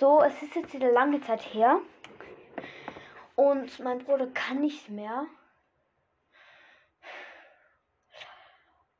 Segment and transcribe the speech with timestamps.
[0.00, 1.78] So, es ist jetzt wieder lange Zeit her.
[3.36, 5.26] Und mein Bruder kann nicht mehr.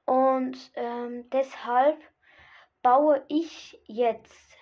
[0.05, 1.99] Und ähm, deshalb
[2.83, 4.59] baue ich jetzt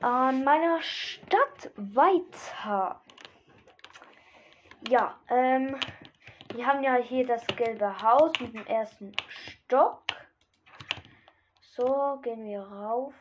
[0.00, 3.02] an meiner Stadt weiter.
[4.88, 5.78] Ja, ähm,
[6.54, 10.04] wir haben ja hier das gelbe Haus mit dem ersten Stock.
[11.60, 13.12] So, gehen wir rauf.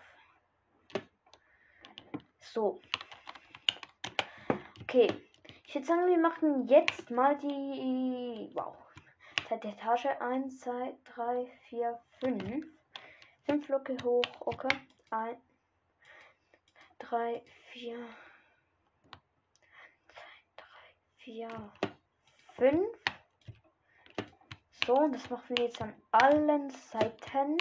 [2.54, 2.82] So.
[4.82, 5.08] Okay.
[5.66, 8.50] Ich würde sagen, wir machen jetzt mal die.
[8.54, 8.76] Wow.
[9.48, 10.06] Zweite Etage.
[10.06, 12.66] 1, 2, 3, 4, 5.
[13.46, 14.24] 5 Blöcke hoch.
[14.40, 14.76] Okay.
[15.10, 15.38] 1,
[17.00, 17.42] 3,
[17.74, 17.98] 4.
[20.56, 20.64] 3,
[21.18, 21.72] 4,
[22.56, 22.88] 5.
[24.86, 27.58] So, und das machen wir jetzt an allen Seiten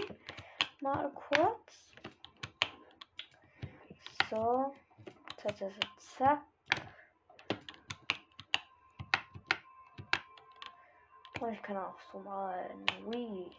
[0.80, 1.91] mal kurz.
[4.30, 4.73] So.
[5.55, 6.42] Zack, zack.
[11.40, 12.68] Und ich kann auch so mal
[13.07, 13.52] Wii.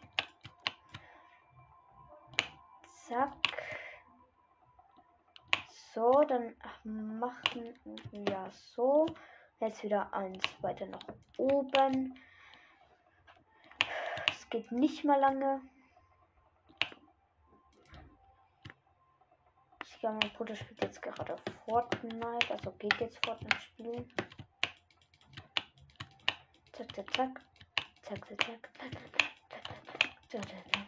[3.06, 3.32] Zack.
[5.94, 7.74] So, dann machen
[8.10, 9.06] wir so.
[9.58, 11.00] Jetzt wieder eins weiter nach
[11.38, 12.20] oben.
[14.30, 15.62] Es geht nicht mal lange.
[19.98, 22.50] glaube, mein Bruder spielt jetzt gerade Fortnite.
[22.50, 24.12] Also geht jetzt Fortnite spielen.
[26.72, 27.40] Zack, zack, zack.
[28.02, 29.68] Zack, zack, zack, zack, zack,
[30.30, 30.82] zack, zack,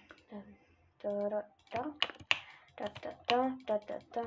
[1.02, 1.94] Da, da, da.
[2.76, 4.24] Da, da, da, da, da, da.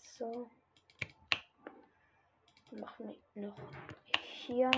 [0.00, 0.50] So.
[2.70, 3.58] Machen wir noch
[4.46, 4.70] hier.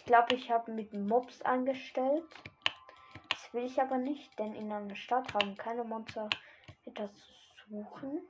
[0.00, 2.24] Ich glaube, ich habe mit Mobs angestellt.
[3.28, 6.30] Das will ich aber nicht, denn in einer Stadt haben keine Monster
[6.86, 8.22] etwas zu suchen.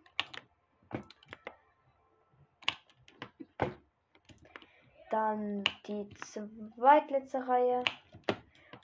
[5.10, 7.84] Dann die zweitletzte Reihe.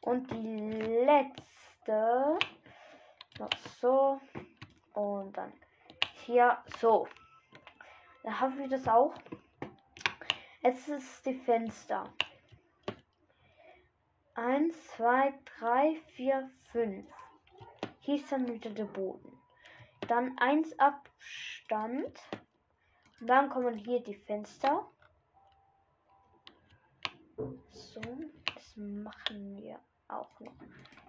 [0.02, 0.70] Und die
[1.04, 2.38] letzte.
[3.40, 4.20] Noch so.
[4.94, 5.52] Und dann
[6.24, 7.08] hier so.
[8.22, 9.12] Dann haben wir das auch.
[10.62, 12.04] Jetzt ist die Fenster.
[14.36, 17.06] 1, 2, 3, 4, 5.
[18.00, 19.40] Hier ist dann wieder der Boden.
[20.08, 22.20] Dann 1 Abstand.
[23.18, 24.86] Und dann kommen hier die Fenster.
[27.70, 28.02] So,
[28.54, 30.54] das machen wir auch noch.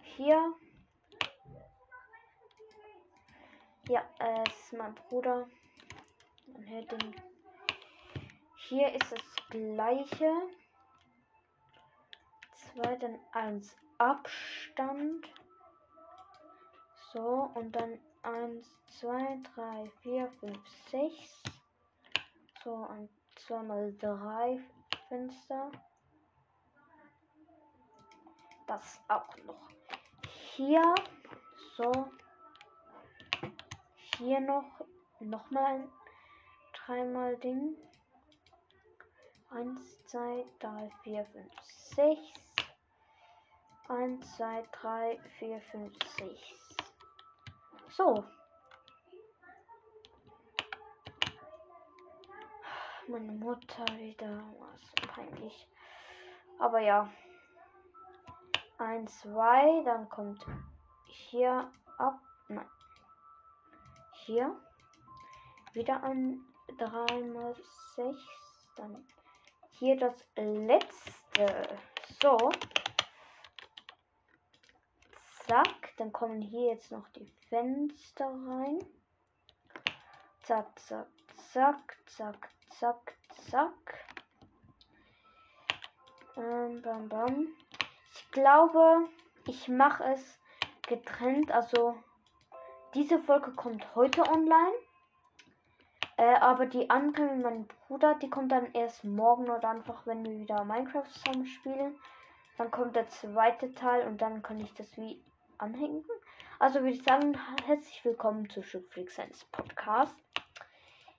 [0.04, 0.54] Hier.
[3.90, 5.50] Ja, äh, es ist mein Bruder.
[6.46, 7.14] Man hört den.
[8.56, 10.32] Hier ist das gleiche.
[12.78, 15.26] Zwei, dann eins Abstand.
[17.12, 18.68] So, und dann 1,
[19.00, 20.60] 2, 3, 4, 5,
[20.92, 21.44] 6.
[22.64, 24.60] So, und zweimal drei
[25.10, 25.72] Fenster.
[28.68, 29.72] Das auch noch.
[30.56, 30.94] Hier,
[31.78, 32.12] so.
[34.20, 34.86] Hier noch,
[35.20, 35.90] nochmal
[36.74, 37.76] dreimal Ding.
[39.50, 41.54] 1, 2, 3, 4, 5,
[41.96, 42.47] 6.
[43.90, 46.78] 1, 2, 3, 4, 5, 6.
[47.90, 48.26] So.
[53.08, 54.44] Meine Mutter wieder.
[54.60, 55.70] Was peinlich.
[56.60, 57.10] Aber ja.
[58.78, 59.84] 1, 2.
[59.86, 60.46] Dann kommt
[61.06, 62.20] hier ab.
[62.50, 62.70] Nein.
[64.26, 64.54] Hier.
[65.72, 66.44] Wieder ein
[66.78, 67.56] 3 mal
[67.96, 68.18] 6.
[68.76, 69.08] Dann
[69.72, 71.80] hier das letzte.
[72.22, 72.52] So.
[75.48, 75.96] Zack.
[75.98, 78.86] Dann kommen hier jetzt noch die Fenster rein.
[80.44, 81.08] Zack, zack,
[81.52, 83.16] zack, zack, zack,
[83.50, 84.06] zack.
[86.36, 87.48] Ähm, bam, bam.
[88.14, 89.08] Ich glaube,
[89.48, 90.40] ich mache es
[90.88, 91.52] getrennt.
[91.52, 91.96] Also,
[92.94, 94.76] diese Folge kommt heute online.
[96.18, 100.24] Äh, aber die andere mit meinem Bruder, die kommt dann erst morgen oder einfach, wenn
[100.24, 101.96] wir wieder Minecraft zusammen spielen.
[102.58, 105.24] Dann kommt der zweite Teil und dann kann ich das wie
[105.60, 106.06] anhängen.
[106.60, 110.16] Also würde ich sagen, herzlich willkommen zu Schubflix seines Podcast.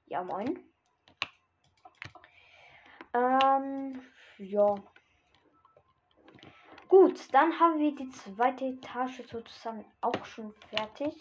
[0.06, 0.58] Ja, moin.
[3.14, 4.00] Ähm,
[4.38, 4.74] ja.
[6.88, 11.14] Gut, dann haben wir die zweite Etage sozusagen auch schon fertig.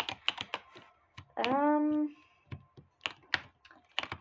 [1.36, 2.16] Ähm,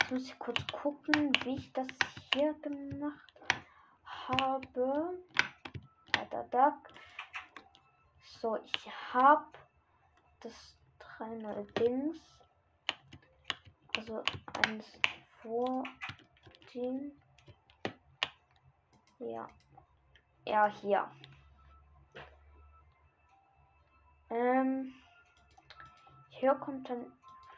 [0.00, 1.86] jetzt muss ich kurz gucken, wie ich das
[2.34, 3.32] hier gemacht
[4.28, 5.16] habe.
[6.12, 6.82] Da, da, da.
[8.40, 9.46] So, ich habe
[10.40, 12.18] das drei neue Dings.
[13.96, 14.22] Also
[14.64, 14.84] eins
[15.40, 15.84] vor
[16.74, 17.12] den.
[19.18, 19.48] Ja.
[20.44, 21.10] Ja, hier.
[24.28, 24.94] Ähm.
[26.28, 27.10] Hier kommt dann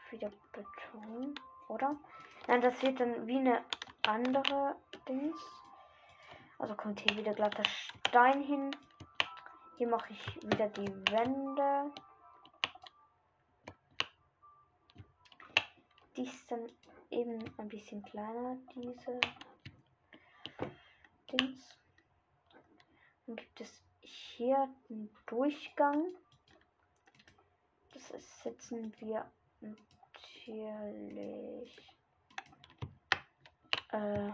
[0.09, 1.35] wieder Beton,
[1.67, 1.97] oder?
[2.47, 3.65] Nein, das wird dann wie eine
[4.07, 4.77] andere
[5.07, 5.37] Dings.
[6.57, 7.63] Also kommt hier wieder glatter
[8.07, 8.73] Stein hin.
[9.79, 11.93] Hier mache ich wieder die Wände.
[16.17, 16.69] Die ist dann
[17.09, 19.21] eben ein bisschen kleiner, diese
[21.31, 21.63] Dings.
[23.25, 26.13] Dann gibt es hier einen Durchgang.
[27.93, 29.31] Das setzen wir
[29.61, 31.95] natürlich
[33.93, 34.29] äh,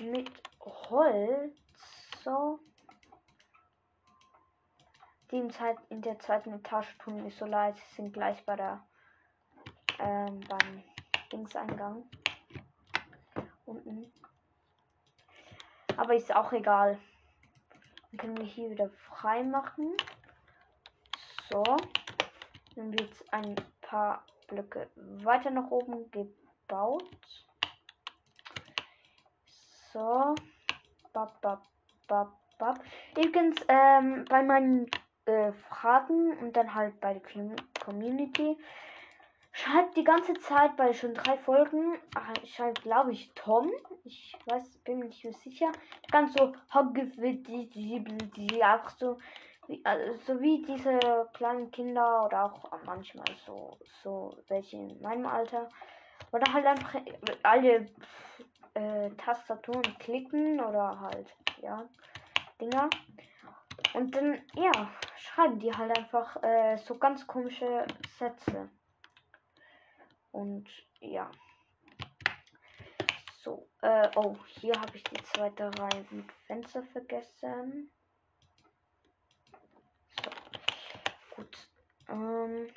[0.00, 1.54] mit Holz.
[2.24, 2.60] So.
[5.30, 7.76] Die in, Zeit, in der zweiten Etage tun nicht so leid.
[7.96, 8.84] Sind gleich bei der
[9.98, 10.82] ähm, beim
[11.32, 12.04] Dingseingang.
[13.64, 14.12] Unten.
[15.96, 16.98] Aber ist auch egal.
[18.10, 19.96] Dann können wir hier wieder frei machen.
[21.50, 21.62] So.
[22.74, 27.04] Dann wird ein paar Blöcke weiter nach oben gebaut.
[29.92, 30.34] So.
[31.12, 31.62] Bap, bap,
[32.08, 32.80] bap, bap.
[33.16, 34.90] Übrigens, ähm, bei meinen
[35.26, 37.22] äh, Fragen und dann halt bei der
[37.84, 38.58] Community.
[39.52, 43.70] Schreibt die ganze Zeit bei schon drei Folgen, ah, schreibt glaube ich Tom,
[44.04, 45.70] ich weiß, bin mir nicht mehr sicher,
[46.10, 46.86] ganz so auch
[48.90, 49.18] so
[49.68, 50.98] wie, also, so wie diese
[51.34, 55.68] kleinen Kinder oder auch manchmal so so welche in meinem Alter.
[56.32, 57.00] Oder halt einfach
[57.44, 57.86] alle
[58.74, 61.32] äh, Tastaturen klicken oder halt,
[61.62, 61.84] ja,
[62.60, 62.90] Dinger.
[63.94, 67.86] Und dann, ja, schreiben die halt einfach äh, so ganz komische
[68.18, 68.68] Sätze.
[70.32, 70.68] Und
[71.00, 71.30] ja.
[73.40, 77.90] So, äh, oh, hier habe ich die zweite Reihe mit Fenster vergessen.
[80.22, 80.30] So,
[81.36, 81.56] gut.
[82.08, 82.68] Ähm,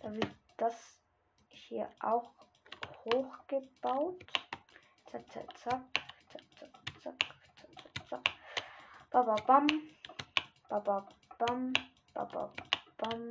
[0.00, 0.98] da wird das
[1.48, 2.32] hier auch
[3.04, 4.24] hochgebaut.
[5.10, 5.82] Zack, zack, zack.
[6.32, 6.70] Zack, zack,
[7.02, 7.14] zack.
[7.62, 8.30] Zack, zack,
[9.10, 9.66] Baba bam.
[10.70, 11.04] Baba
[11.36, 11.72] bam.
[12.14, 12.48] Baba
[12.96, 13.28] bam.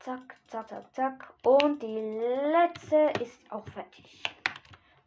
[0.00, 1.34] Zack, zack, zack, zack.
[1.44, 4.20] Und die letzte ist auch fertig.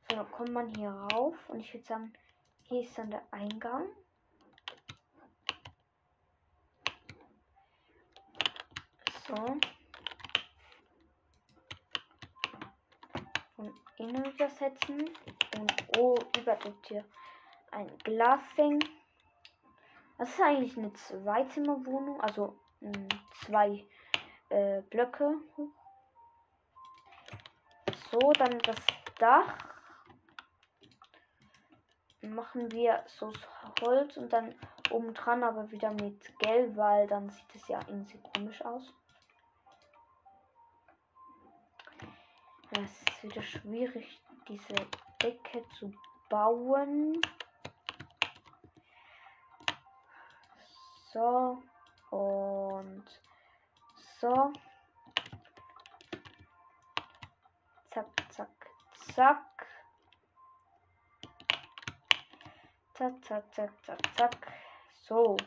[0.10, 1.36] So, dann kommt man hier rauf.
[1.50, 2.14] Und ich würde sagen,
[2.64, 3.90] hier ist dann der Eingang.
[9.28, 9.60] So.
[13.98, 15.10] innen setzen
[15.58, 17.06] und oh, über der Tür
[17.76, 18.80] ein Glasding.
[20.18, 23.08] Das ist eigentlich eine Zweizimmerwohnung, also mh, hm,
[23.46, 23.86] zwei
[24.50, 25.36] äh, Blöcke.
[28.12, 28.78] So, dann das
[29.20, 29.58] Dach
[32.22, 33.32] machen wir so
[33.82, 34.56] Holz und dann
[34.90, 38.94] oben dran aber wieder mit Gelb, weil dann sieht es ja irgendwie komisch aus.
[42.72, 44.76] Es ist wieder schwierig, diese
[45.22, 45.94] Decke zu
[46.30, 47.22] bauen.
[51.16, 51.64] So.
[52.10, 53.06] Und
[54.20, 54.52] so.
[57.90, 58.50] Zack, zack,
[59.16, 59.68] zack.
[62.96, 64.54] Zack, zack, zack, zack, zack.
[65.08, 65.38] So.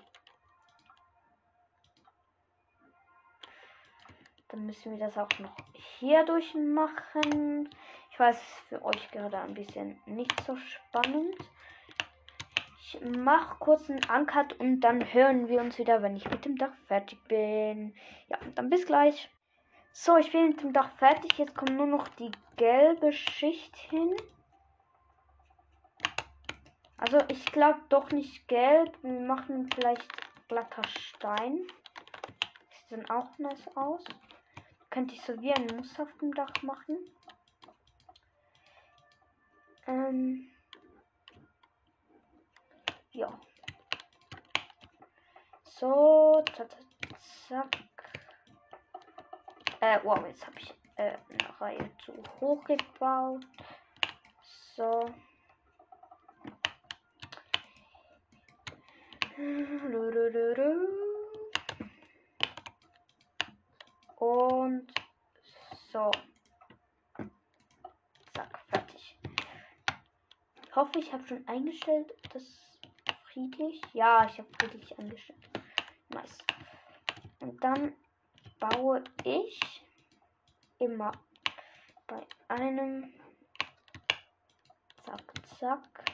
[4.49, 5.55] Dann müssen wir das auch noch
[5.99, 7.69] hier durchmachen.
[8.11, 11.37] Ich weiß, es ist für euch gerade ein bisschen nicht so spannend.
[12.91, 16.57] Ich mache kurz einen Uncut und dann hören wir uns wieder, wenn ich mit dem
[16.57, 17.95] Dach fertig bin.
[18.29, 19.29] Ja, dann bis gleich.
[19.93, 21.37] So, ich bin mit dem Dach fertig.
[21.37, 24.17] Jetzt kommt nur noch die gelbe Schicht hin.
[26.97, 28.97] Also ich glaube doch nicht gelb.
[29.03, 30.09] Wir machen vielleicht
[30.49, 31.67] glatter Stein.
[32.71, 34.03] Sieht dann auch nice aus.
[34.89, 36.97] Könnte ich so wie ein Muster auf dem Dach machen.
[39.87, 40.51] Ähm
[43.19, 43.41] ja.
[45.65, 46.43] So,
[47.49, 47.67] zack.
[49.81, 53.45] Äh, wow, jetzt habe ich äh, eine Reihe zu hoch gebaut.
[54.77, 55.07] So.
[64.17, 64.93] Und
[65.93, 66.11] so.
[68.35, 69.19] Zack, fertig.
[70.75, 72.68] hoffe, ich habe schon eingestellt, dass
[73.39, 73.81] friedlich.
[73.93, 75.39] Ja, ich habe friedlich eingestellt.
[76.09, 76.39] Nice.
[77.41, 77.95] Und dann
[78.59, 79.61] baue ich
[80.79, 81.13] immer
[82.09, 83.13] bei einem
[85.05, 85.23] zack,
[85.59, 86.05] zack,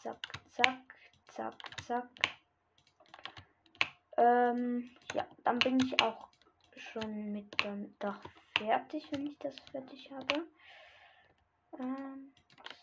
[0.00, 0.18] zack,
[0.50, 0.94] zack,
[1.32, 2.08] zack, zack.
[4.16, 6.28] Ähm, ja, dann bin ich auch
[6.76, 8.20] schon mit dem Dach
[8.56, 10.46] fertig, wenn ich das fertig habe.
[11.80, 12.32] Ähm,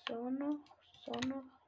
[0.08, 0.60] so noch,
[1.06, 1.59] so noch.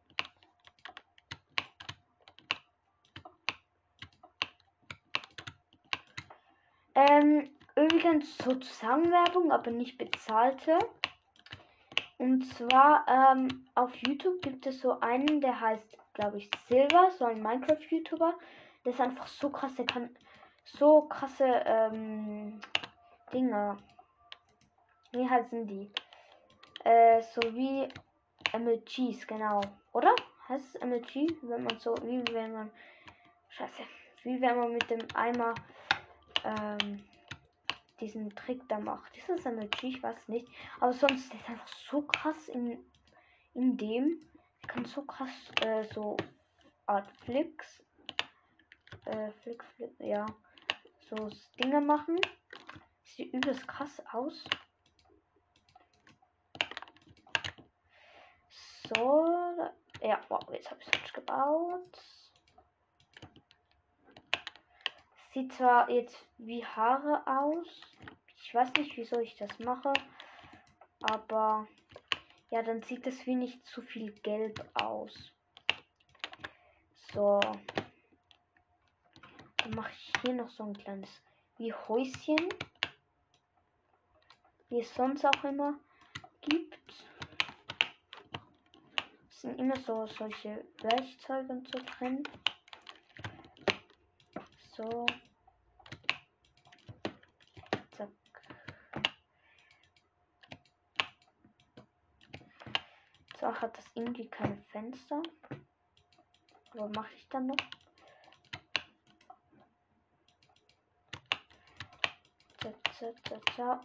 [6.96, 10.78] Ähm, übrigens sozusagen Werbung, aber nicht bezahlte.
[12.18, 17.26] Und zwar ähm, auf YouTube gibt es so einen, der heißt, glaube ich, Silver, so
[17.26, 18.36] ein Minecraft-YouTuber.
[18.86, 20.10] Der ist einfach so krass, der kann
[20.66, 22.60] so krasse ähm,
[23.34, 23.78] Dinger.
[25.12, 25.92] Wie heißen die?
[26.84, 27.88] Äh, so wie
[28.58, 29.62] MLGs, genau.
[29.94, 30.14] Oder?
[30.48, 31.38] Heißt es MLG?
[31.42, 32.72] Wenn man so, wie wenn man.
[33.50, 33.84] Scheiße.
[34.24, 35.54] Wie wenn man mit dem Eimer
[36.44, 37.04] ähm,
[38.00, 39.16] diesen Trick da macht.
[39.18, 39.84] Ist das MLG?
[39.84, 40.48] Ich weiß nicht.
[40.80, 42.84] Aber sonst ist einfach so krass in,
[43.54, 44.20] in dem.
[44.62, 46.18] Er kann so krass äh, so
[46.86, 47.84] Art Flicks.
[49.06, 50.26] Äh, Flick, Flick, ja.
[51.10, 51.30] So
[51.60, 52.20] Dinge machen.
[53.04, 54.44] Sieht übelst krass aus.
[58.96, 59.32] So.
[60.02, 62.21] Ja, wow, jetzt habe ich es gebaut.
[65.34, 67.68] Sieht zwar jetzt wie Haare aus.
[68.36, 69.94] Ich weiß nicht, wieso ich das mache.
[71.04, 71.68] Aber
[72.50, 75.32] ja, dann sieht das wie nicht zu viel gelb aus.
[77.14, 77.40] So.
[79.58, 81.10] Dann mache ich hier noch so ein kleines
[81.58, 82.50] wie Häuschen.
[84.68, 85.80] Wie es sonst auch immer
[86.42, 87.06] gibt.
[89.30, 92.24] Es sind immer so solche Werkzeuge und so drin.
[94.82, 95.06] So.
[97.92, 98.10] Zack.
[103.40, 105.22] So hat das irgendwie keine Fenster.
[106.74, 107.58] Aber mache ich dann noch?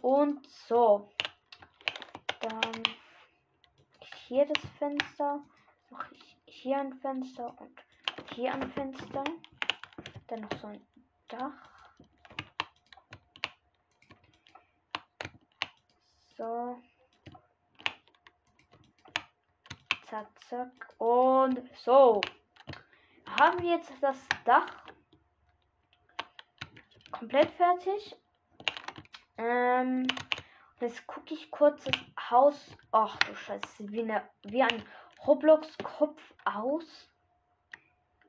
[0.01, 1.11] Und so.
[2.39, 2.83] Dann
[4.27, 5.43] hier das Fenster.
[5.91, 7.83] Mache ich hier ein Fenster und
[8.33, 9.23] hier ein Fenster.
[10.27, 10.85] Dann noch so ein
[11.27, 11.51] Dach.
[16.37, 16.81] So.
[20.09, 20.95] Zack, zack.
[20.97, 22.21] Und so.
[23.39, 24.87] Haben wir jetzt das Dach
[27.11, 28.15] komplett fertig.
[29.37, 30.07] Ähm,
[30.79, 32.77] jetzt gucke ich kurz das Haus.
[32.91, 34.83] Ach du Scheiße, wie, eine, wie ein
[35.25, 37.09] Roblox-Kopf aus.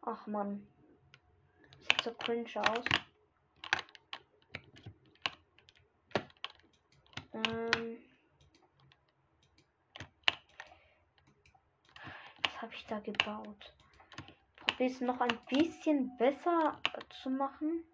[0.03, 0.67] Ach man
[2.03, 2.85] so cringe aus.
[7.33, 7.99] Ähm
[12.43, 13.73] was habe ich da gebaut?
[14.57, 16.81] Probiere es noch ein bisschen besser
[17.23, 17.85] zu machen.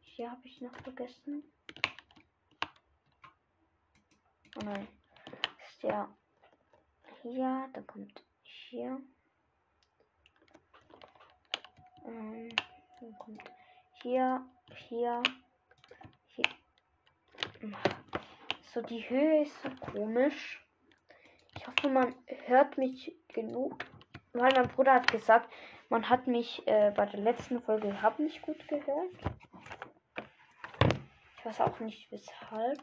[0.00, 1.42] Hier habe ich noch vergessen.
[4.56, 4.86] Oh nein.
[5.66, 6.08] ist ja
[7.22, 9.00] hier, da kommt hier.
[12.04, 12.48] Ähm,
[14.02, 14.44] hier,
[14.88, 15.22] hier,
[16.26, 16.44] hier.
[18.72, 20.64] So, die Höhe ist so komisch.
[21.56, 22.14] Ich hoffe, man
[22.46, 23.84] hört mich genug.
[24.32, 25.50] Weil mein Bruder hat gesagt,
[25.88, 29.12] man hat mich äh, bei der letzten Folge hab nicht gut gehört.
[31.38, 32.82] Ich weiß auch nicht weshalb.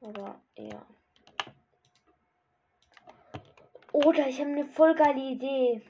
[0.00, 0.86] Aber ja.
[3.92, 5.82] Oder ich habe eine voll geile Idee.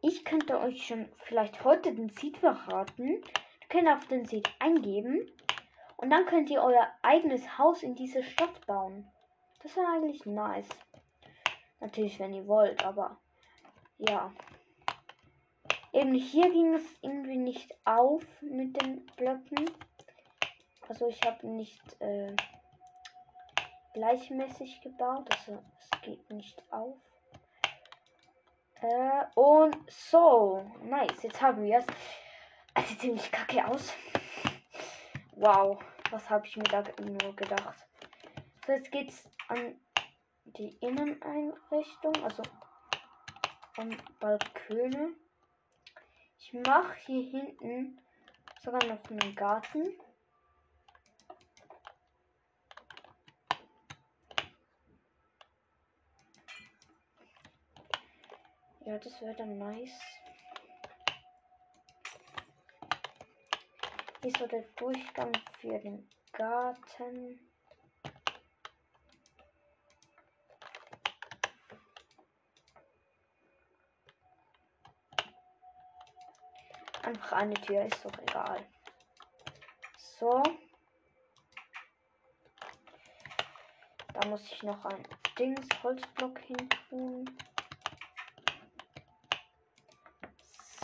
[0.00, 3.08] Ich könnte euch schon vielleicht heute den Seed verraten.
[3.08, 5.30] Ihr könnt auf den Seed eingeben.
[5.96, 9.10] Und dann könnt ihr euer eigenes Haus in diese Stadt bauen.
[9.62, 10.68] Das wäre eigentlich nice.
[11.80, 13.18] Natürlich, wenn ihr wollt, aber
[13.98, 14.32] ja.
[15.92, 19.70] Eben hier ging es irgendwie nicht auf mit den Blöcken.
[20.88, 22.34] Also ich habe nicht äh,
[23.94, 25.26] gleichmäßig gebaut.
[25.30, 26.98] Also es geht nicht auf.
[28.80, 30.70] Äh, und so.
[30.82, 31.86] Nice, jetzt haben wir es.
[32.74, 33.92] Es sieht ziemlich kacke aus.
[35.32, 37.86] Wow, was habe ich mir da nur gedacht.
[38.66, 39.80] So, jetzt geht's an
[40.44, 42.42] die Inneneinrichtung, also
[43.76, 45.14] an Balkone.
[46.38, 48.00] Ich mache hier hinten
[48.62, 49.92] sogar noch einen Garten.
[58.86, 60.00] Ja, das wäre dann nice.
[64.22, 67.40] Hier ist so der Durchgang für den Garten.
[77.02, 78.64] Einfach eine Tür, ist doch egal.
[79.96, 80.44] So.
[84.14, 85.02] Da muss ich noch ein
[85.36, 87.36] Dings Holzblock hin tun.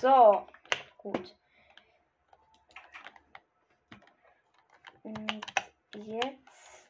[0.03, 0.45] So,
[0.99, 1.37] gut.
[5.05, 5.47] Und
[5.95, 6.89] jetzt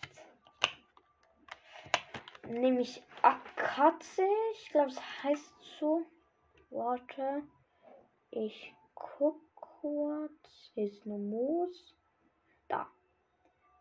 [2.44, 4.26] nehme ich Akaze.
[4.54, 6.06] Ich glaube, es heißt so.
[6.70, 7.42] Warte.
[8.30, 10.72] Ich guck kurz.
[10.74, 11.94] Ist nur Moos.
[12.68, 12.90] Da.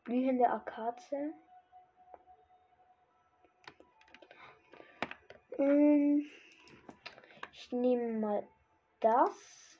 [0.03, 1.33] Blühende Akaze.
[5.57, 6.29] Ähm,
[7.53, 8.45] ich nehme mal
[9.01, 9.79] das.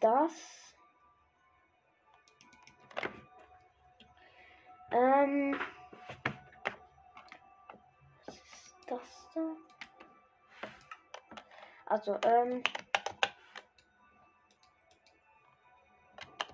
[0.00, 0.32] Das.
[4.90, 5.60] Ähm.
[8.26, 9.56] Was ist das da?
[11.86, 12.62] Also, ähm.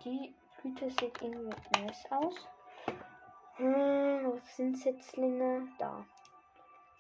[0.05, 2.49] Die Hüte sieht irgendwie nice aus.
[3.57, 5.69] Hm, wo sind Setzlinge?
[5.79, 6.05] Da.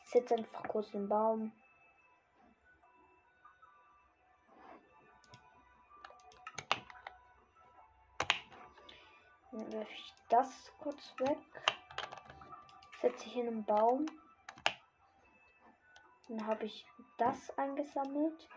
[0.04, 1.52] Ich setze einfach kurz den Baum.
[9.54, 11.38] Dann werfe ich das kurz weg.
[13.00, 14.04] Setze ich in einen Baum.
[16.28, 16.84] Dann habe ich
[17.18, 18.49] das eingesammelt.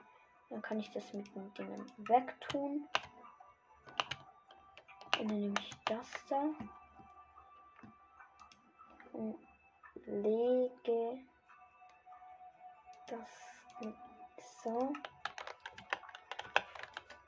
[0.50, 2.88] Dann kann ich das mit den Dingen wegtun.
[5.20, 6.50] Und dann nehme ich das da.
[9.14, 9.38] Und
[10.08, 11.20] lege
[13.06, 13.30] das
[14.64, 14.94] so.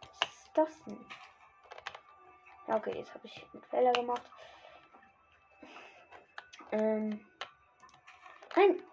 [0.01, 1.05] Was ist das denn?
[2.71, 4.21] Okay, jetzt habe ich einen Fehler gemacht.
[6.71, 7.25] Ähm.
[8.55, 8.83] Nein.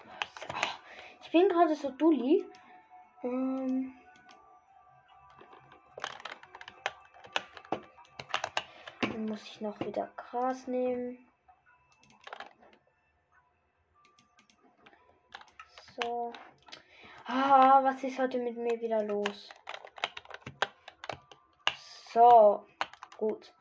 [1.23, 2.47] Ich bin gerade so dulli.
[3.23, 3.93] Ähm.
[9.03, 11.19] Dann muss ich noch wieder Gras nehmen.
[16.01, 16.33] So.
[17.27, 19.51] Ah, was ist heute mit mir wieder los?
[22.13, 22.65] So,
[23.19, 23.53] gut.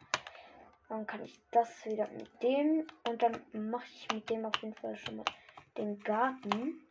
[0.88, 4.76] Dann kann ich das wieder mit dem und dann mache ich mit dem auf jeden
[4.76, 5.26] Fall schon mal
[5.78, 6.82] den Garten.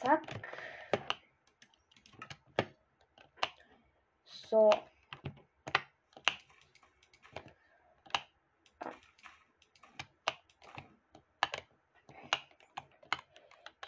[0.00, 0.22] Zack.
[4.24, 4.70] So.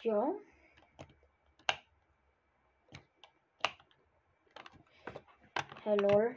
[0.02, 0.34] Ja.
[5.94, 6.16] Hello.
[6.16, 6.34] Bin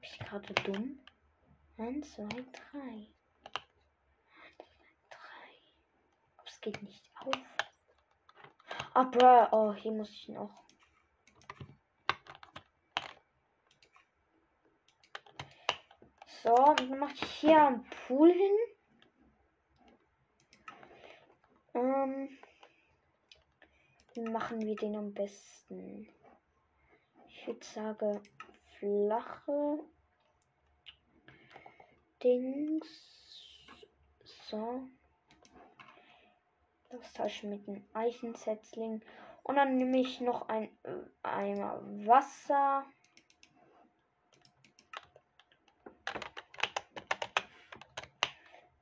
[0.00, 1.00] ich gerade dumm?
[1.76, 2.28] 1, 2, 3.
[2.28, 3.08] 1, 2,
[5.10, 5.18] 3.
[6.36, 7.34] Aber es geht nicht auf.
[8.94, 9.48] Ah, bruh.
[9.50, 10.64] Oh, hier muss ich noch.
[16.44, 18.56] So, dann mache ich hier einen Pool hin.
[21.74, 22.38] Ähm,
[24.32, 26.06] machen wir den am besten?
[27.42, 28.20] Ich würde sagen,
[28.78, 29.80] flache
[32.22, 32.86] Dings.
[34.48, 34.84] So.
[36.90, 39.02] Das tausche mit einem Eichensetzling.
[39.42, 42.86] Und dann nehme ich noch ein äh, Eimer Wasser.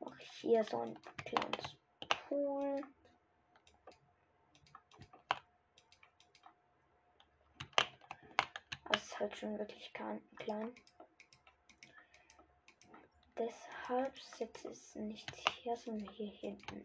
[0.01, 1.77] Mache ich hier so ein kleines
[2.29, 2.83] Pool.
[8.93, 10.75] Das ist halt schon wirklich klein.
[13.37, 15.31] Deshalb setze ich es nicht
[15.63, 16.83] hier, sondern hier hinten.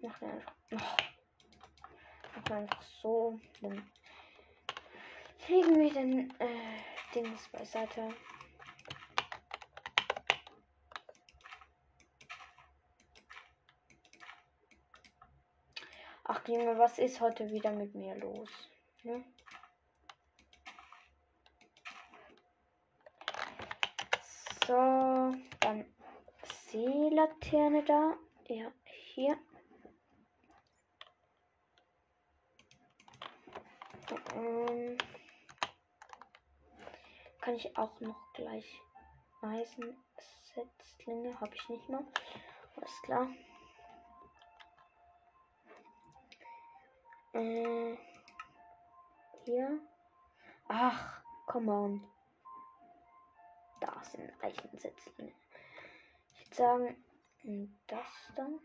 [0.00, 0.54] Machen wir einfach.
[0.70, 0.76] Oh.
[2.36, 3.40] Machen einfach so.
[3.60, 3.90] Dann
[5.48, 6.82] legen wir den äh,
[7.14, 8.14] Dings beiseite.
[16.30, 18.50] Ach Junge, was ist heute wieder mit mir los?
[19.02, 19.24] Ne?
[24.66, 25.86] So, dann
[26.66, 28.12] Seelaterne da.
[28.46, 28.70] Ja,
[29.14, 29.38] hier.
[34.34, 34.98] Und
[37.40, 38.82] kann ich auch noch gleich
[39.40, 42.04] Eisensetzlinge habe ich nicht mehr.
[42.76, 43.30] Alles klar.
[47.38, 47.96] Äh,
[49.44, 49.78] hier.
[50.66, 52.04] Ach, come on.
[53.80, 55.32] Da sind Eichensetzlinge.
[56.32, 57.04] Ich würde sagen,
[57.86, 58.58] das dann.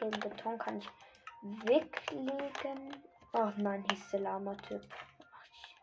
[0.00, 0.88] Den Beton kann ich
[1.42, 2.96] weglegen.
[3.34, 4.82] Ach nein, hieß der Lama-Typ.
[5.52, 5.76] Ich,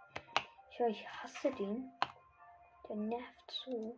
[0.72, 1.92] ich, ich hasse den.
[2.90, 3.96] Der nervt so.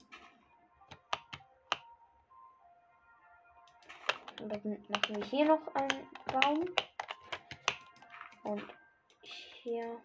[4.40, 6.66] Dann machen wir hier noch einen Baum.
[8.44, 8.64] Und
[9.62, 10.02] hier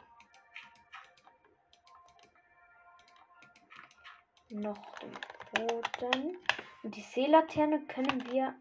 [4.51, 5.13] noch den
[5.55, 6.39] Boden.
[6.83, 8.55] Und die Seelaterne können wir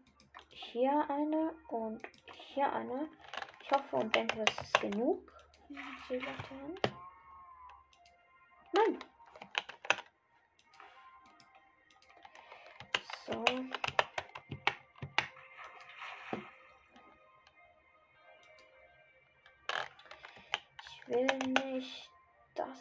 [0.48, 2.02] hier eine und
[2.54, 3.08] hier eine.
[3.62, 5.32] Ich hoffe und denke, das ist genug.
[6.08, 6.78] Seelaternen.
[8.72, 8.98] Nein.
[13.26, 13.87] So.
[21.08, 21.26] Will
[21.64, 22.10] nicht
[22.54, 22.78] das.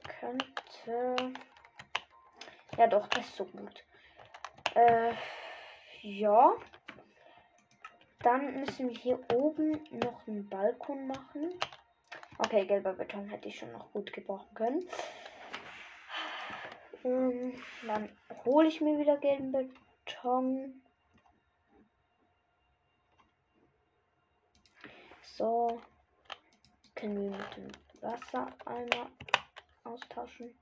[0.00, 1.32] Ich könnte.
[2.76, 3.84] Ja, doch, das ist so gut.
[4.74, 5.12] Äh,
[6.02, 6.54] ja.
[8.20, 11.50] Dann müssen wir hier oben noch einen Balkon machen.
[12.38, 14.88] Okay, gelber Beton hätte ich schon noch gut gebrauchen können.
[17.04, 17.52] Ähm,
[17.86, 18.08] dann
[18.44, 20.82] hole ich mir wieder gelben Beton.
[25.22, 25.80] So.
[26.94, 27.68] Können wir mit dem
[28.00, 29.10] Wassereimer
[29.82, 30.54] austauschen.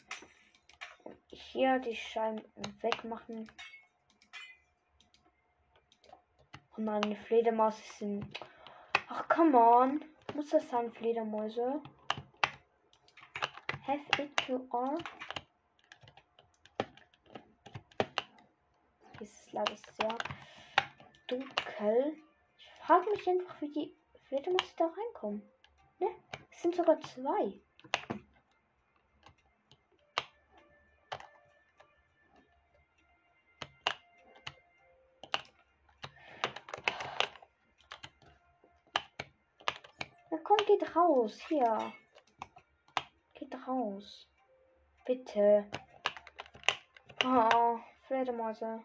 [1.05, 2.43] Und hier die Scheiben
[2.81, 3.51] wegmachen.
[6.77, 8.27] Und meine Fledermaus sind.
[9.09, 10.05] Ach, come on.
[10.35, 11.83] Muss das sein, Fledermäuse?
[13.87, 14.99] Have it to all.
[19.53, 20.17] Hier ist sehr
[21.27, 22.17] dunkel.
[22.57, 25.43] Ich frage mich einfach, wie die Fledermäuse da reinkommen.
[25.99, 26.09] Ne?
[26.51, 27.61] Es sind sogar zwei.
[40.31, 41.39] Na komm, geht raus.
[41.47, 41.93] Hier.
[43.35, 44.27] Geht raus.
[45.05, 45.71] Bitte.
[47.23, 48.83] Oh, Fledermäuse.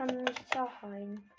[0.00, 1.30] Kann nicht sein.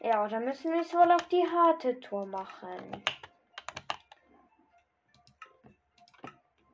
[0.00, 3.02] Ja, dann müssen wir es wohl auf die harte Tour machen.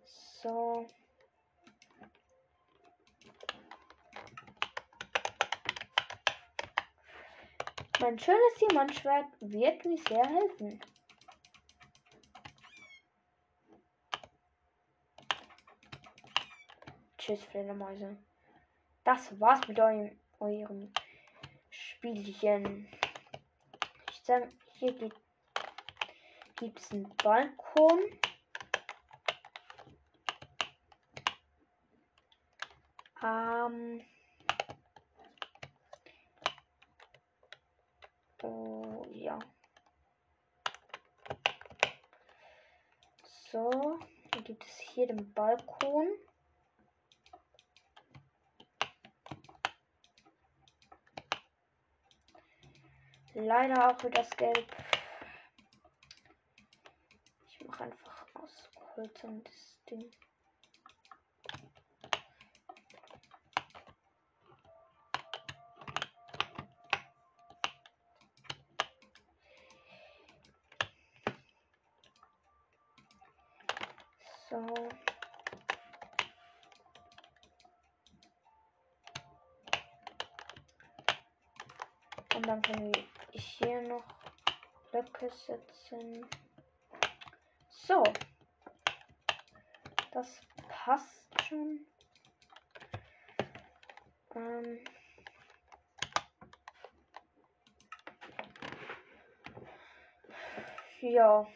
[0.04, 0.88] So.
[8.00, 10.80] Mein schönes Diamantschwert wird mir sehr helfen.
[17.16, 18.18] Tschüss, Fledermäuse.
[19.08, 20.92] Das war's mit eurem, eurem
[21.70, 22.86] Spielchen.
[24.10, 24.92] Ich sage, hier
[26.56, 28.00] gibt es einen Balkon.
[33.22, 34.02] Ähm.
[38.42, 39.38] Oh, ja.
[43.50, 43.98] So,
[44.32, 46.08] dann gibt es hier den Balkon.
[53.40, 54.66] Leider auch für das Gelb.
[57.48, 60.10] Ich mache einfach aus Holz das Ding.
[74.50, 74.56] So.
[82.34, 84.04] Und dann können wir hier noch
[84.90, 86.26] Blöcke setzen.
[87.68, 88.02] So.
[90.10, 91.86] Das passt schon.
[94.34, 94.78] Ähm.
[101.00, 101.46] Ja.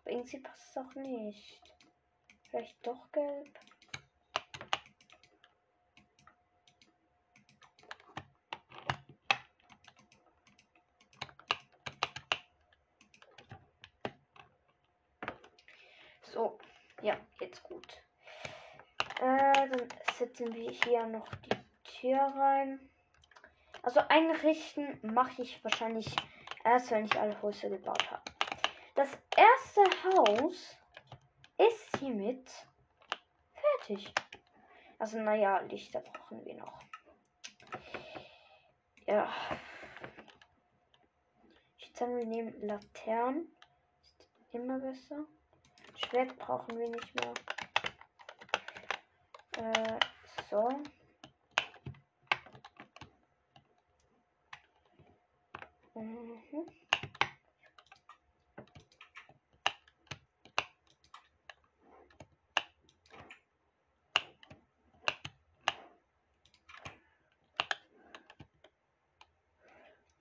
[0.00, 1.60] Aber irgendwie passt es auch nicht.
[2.50, 3.58] Vielleicht doch gelb.
[17.06, 17.86] Ja, jetzt gut.
[19.20, 19.88] Äh, dann
[20.36, 22.78] setzen wir hier noch die Tür rein.
[23.82, 26.14] Also einrichten mache ich wahrscheinlich
[26.64, 28.22] erst, wenn ich alle Häuser gebaut habe.
[28.94, 30.76] Das erste Haus
[31.58, 32.50] ist hiermit
[33.54, 34.12] fertig.
[34.98, 36.80] Also naja, Lichter brauchen wir noch.
[39.06, 39.32] Ja.
[41.78, 43.48] Ich sage, wir nehmen Laternen.
[44.02, 45.24] Ist immer besser.
[45.96, 47.34] Schwert brauchen wir nicht mehr.
[49.58, 49.98] Äh,
[50.50, 50.68] so.
[55.94, 56.36] Mhm.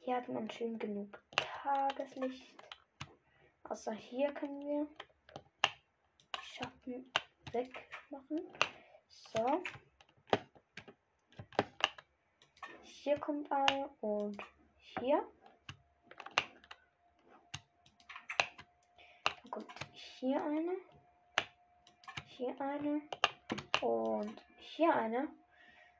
[0.06, 2.63] Hier hat man schön genug Tageslicht.
[3.63, 4.88] Außer hier können wir
[6.39, 7.12] Schatten
[7.51, 8.41] wegmachen.
[9.10, 9.63] So.
[13.05, 14.41] Hier kommt eine und
[14.79, 15.23] hier.
[19.23, 20.75] Dann kommt hier eine.
[22.25, 23.01] Hier eine.
[23.81, 25.27] Und hier eine.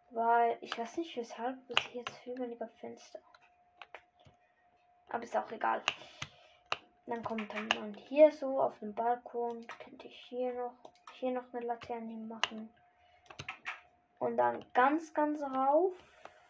[0.10, 3.20] Weil ich weiß nicht weshalb, bis jetzt viel weniger Fenster.
[5.10, 5.84] Aber ist auch egal.
[7.06, 9.68] Dann kommt dann man hier so auf dem Balkon.
[9.78, 10.74] Könnte ich hier noch,
[11.14, 12.74] hier noch eine Laterne machen.
[14.18, 15.94] Und dann ganz, ganz rauf.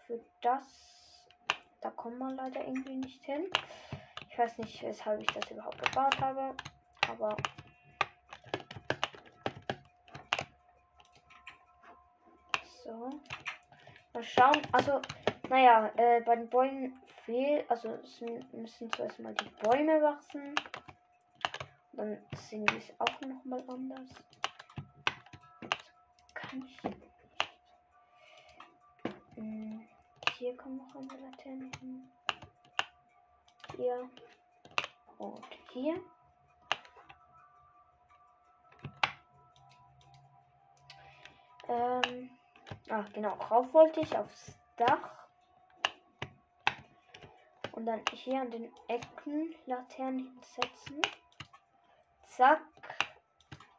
[0.07, 1.25] Für das.
[1.81, 3.49] Da kommt man leider irgendwie nicht hin.
[4.29, 6.55] Ich weiß nicht, weshalb ich das überhaupt gebaut habe.
[7.07, 7.35] Aber.
[12.83, 13.09] So.
[14.13, 14.61] Mal schauen.
[14.71, 15.01] Also,
[15.49, 17.69] naja, äh, bei den Bäumen fehlt.
[17.69, 20.53] Also, es müssen zuerst mal die Bäume wachsen.
[21.93, 24.09] Dann sehen die es auch nochmal anders.
[26.33, 26.81] Kann ich.
[29.35, 29.87] Hm,
[30.37, 32.11] hier kommt noch eine Laterne hin.
[33.75, 34.09] Hier.
[35.17, 36.01] Und hier.
[41.67, 42.29] Ähm.
[42.89, 43.33] Ach, genau.
[43.35, 45.27] Rauf wollte ich aufs Dach.
[47.71, 51.01] Und dann hier an den Ecken Laternen hinsetzen.
[52.27, 52.61] Zack.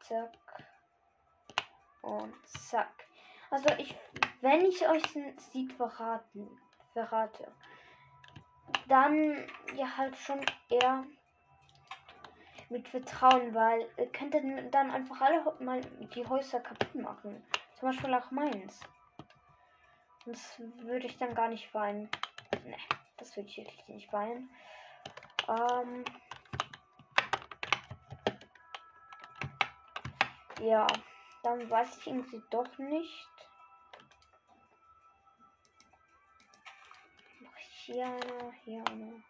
[0.00, 0.32] Zack.
[2.02, 3.05] Und zack.
[3.50, 3.94] Also ich,
[4.40, 6.48] wenn ich euch ein Sieg verraten,
[6.92, 7.52] verrate,
[8.88, 11.04] dann ja halt schon eher
[12.68, 17.42] mit Vertrauen, weil ihr könntet dann einfach alle mal die Häuser kaputt machen.
[17.78, 18.80] Zum Beispiel auch meins.
[20.24, 22.08] Das würde ich dann gar nicht weinen.
[22.64, 22.76] Nee.
[23.16, 24.50] Das würde ich wirklich nicht weinen.
[25.48, 26.04] Ähm
[30.60, 30.86] ja,
[31.42, 33.35] dann weiß ich irgendwie doch nicht.
[37.86, 39.22] Hier eine, hier eine.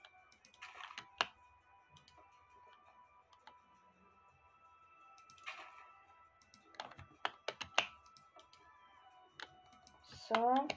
[10.29, 10.69] So.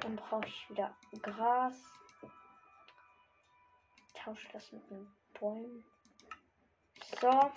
[0.00, 0.92] Dann brauche ich wieder
[1.22, 1.92] Gras
[4.24, 5.84] tausche das mit den Bäumen.
[7.20, 7.52] So.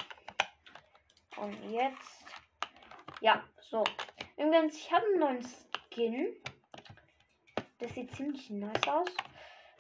[1.38, 2.26] Und jetzt.
[3.22, 3.84] Ja, so.
[4.38, 5.48] Übrigens, ich habe einen neuen
[5.90, 6.36] Skin.
[7.86, 9.10] Das sieht ziemlich nice aus.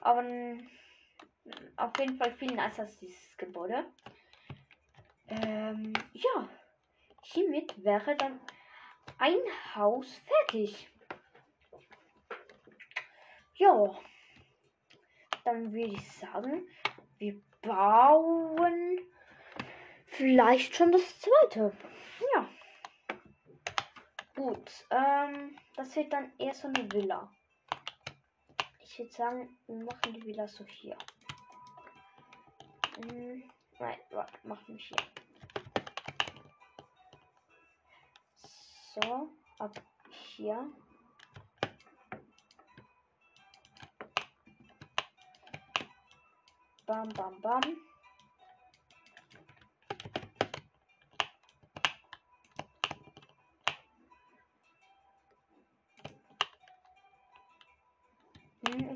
[0.02, 0.24] Aber
[1.78, 3.86] auf jeden Fall viel nicer als dieses Gebäude.
[5.28, 6.50] Ähm, ja.
[7.24, 8.40] Hiermit wäre dann
[9.18, 9.38] ein
[9.76, 10.88] Haus fertig.
[13.56, 13.98] Ja
[15.46, 16.68] dann würde ich sagen,
[17.18, 19.00] wir bauen
[20.08, 21.72] vielleicht schon das zweite.
[22.34, 22.50] Ja.
[24.36, 27.32] Gut, ähm, das wird dann eher so eine Villa.
[28.88, 30.96] Ich würde sagen, wir machen die Villa so hier.
[32.98, 33.44] Hm,
[33.80, 33.98] nein,
[34.44, 34.98] machen wir hier.
[38.94, 40.72] So, ab hier.
[46.86, 47.62] Bam, bam, bam.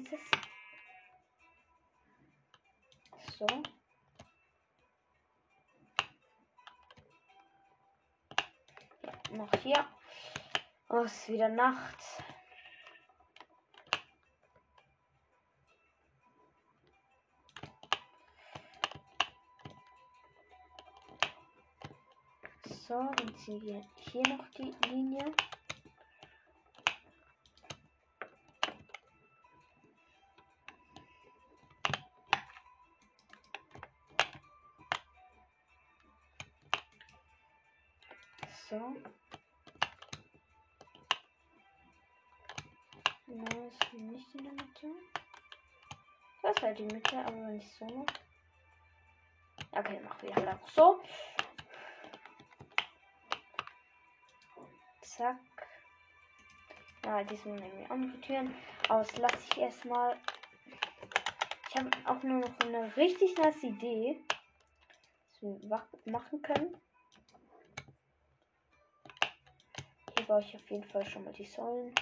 [0.07, 0.35] Ist
[3.37, 3.47] so?
[9.31, 9.85] Noch hier.
[10.89, 11.97] Oh, es ist wieder Nacht.
[22.87, 25.33] So, dann ziehen wir hier noch die Linie.
[43.31, 44.87] Nein, ist nicht in der Mitte.
[46.41, 48.05] Das ist halt die Mitte, aber nicht so.
[49.71, 51.03] Okay, machen wir halt auch so.
[55.01, 55.37] Zack.
[57.05, 58.55] Ja, diesmal irgendwie andere Türen.
[58.87, 60.17] Aber das lasse ich erstmal.
[61.69, 64.19] Ich habe auch nur noch eine richtig nice Idee,
[65.41, 66.75] was wir machen können.
[70.17, 71.93] Hier baue ich auf jeden Fall schon mal die Säulen.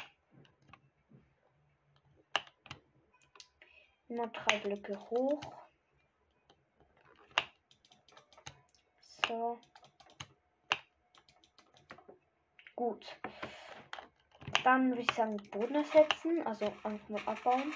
[4.09, 5.41] Immer drei Blöcke hoch.
[9.27, 9.59] So.
[12.75, 13.05] Gut.
[14.63, 17.73] Dann würde ich sagen Boden ersetzen, also einfach mal abbauen.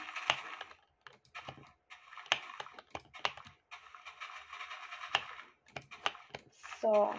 [6.79, 7.13] So.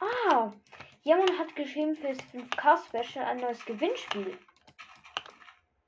[0.00, 0.52] Ah,
[1.02, 4.38] jemand hat geschrieben für das 5K Special ein neues Gewinnspiel.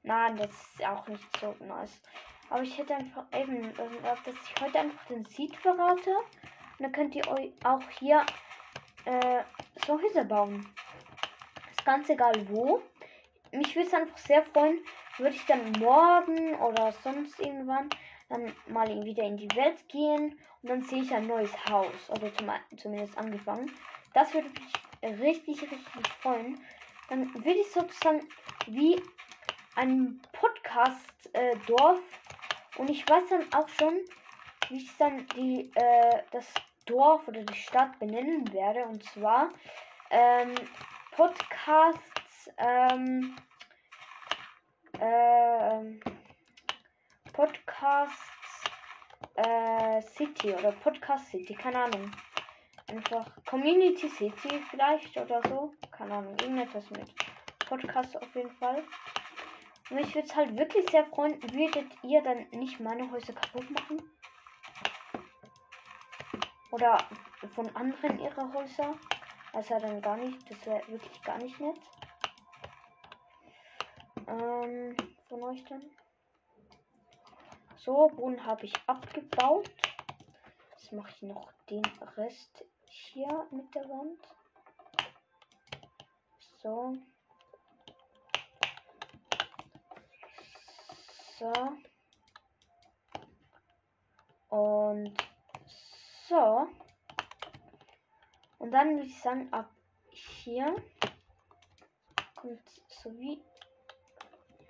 [0.02, 2.00] Nein, das ist auch nicht so nice.
[2.50, 6.10] Aber ich hätte einfach eben, ähm, dass ich heute einfach den Seed verrate.
[6.10, 8.24] Und dann könnt ihr euch auch hier
[9.04, 9.42] äh,
[9.86, 10.68] so Häuser bauen.
[11.70, 12.82] Ist ganz egal wo.
[13.52, 14.80] Mich würde es einfach sehr freuen,
[15.18, 17.90] würde ich dann morgen oder sonst irgendwann
[18.28, 22.08] dann mal wieder in die Welt gehen und dann sehe ich ein neues Haus.
[22.08, 23.70] Oder zum, zumindest angefangen.
[24.14, 26.60] Das würde mich richtig, richtig freuen.
[27.08, 28.26] Dann würde ich sozusagen
[28.66, 29.02] wie
[29.76, 32.00] ein Podcast-Dorf.
[32.78, 34.00] Und ich weiß dann auch schon,
[34.68, 36.46] wie ich dann die, äh, das
[36.86, 38.84] Dorf oder die Stadt benennen werde.
[38.86, 39.50] Und zwar
[40.10, 40.54] ähm,
[41.12, 43.36] Podcasts, ähm,
[44.98, 46.00] äh,
[47.32, 48.64] Podcasts
[49.34, 52.10] äh, City oder Podcast City, keine Ahnung.
[52.88, 55.72] Einfach Community City vielleicht oder so.
[55.90, 57.14] Keine Ahnung, irgendetwas mit
[57.66, 58.82] Podcast auf jeden Fall.
[59.90, 64.02] Mich würde es halt wirklich sehr freuen, würdet ihr dann nicht meine Häuser kaputt machen?
[66.70, 66.98] Oder
[67.54, 68.94] von anderen ihre Häuser?
[69.52, 71.78] Also dann gar nicht, das wäre wirklich gar nicht nett.
[74.26, 74.96] Ähm,
[75.28, 75.82] von euch dann.
[77.76, 79.70] So, Boden habe ich abgebaut.
[80.70, 81.84] Jetzt mache ich noch den
[82.16, 84.20] Rest hier mit der Wand.
[86.62, 86.96] So.
[91.42, 91.52] So.
[94.48, 95.12] Und
[96.28, 96.68] so.
[98.60, 99.68] Und dann würde ich sagen, ab
[100.12, 100.76] hier
[102.36, 103.42] kommt so wie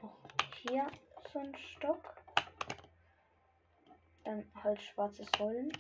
[0.01, 0.17] noch
[0.63, 0.87] hier
[1.31, 2.15] so ein Stock.
[4.25, 5.71] Dann halt schwarze Säulen.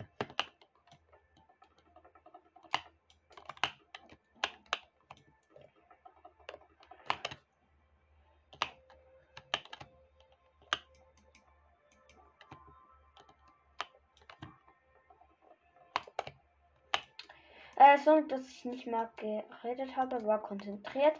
[17.92, 21.14] Äh, dass ich nicht mehr geredet habe, war konzentriert.